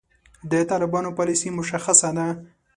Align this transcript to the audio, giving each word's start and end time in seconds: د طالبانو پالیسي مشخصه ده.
د 0.51 0.53
طالبانو 0.71 1.15
پالیسي 1.17 1.49
مشخصه 1.57 2.09
ده. 2.17 2.27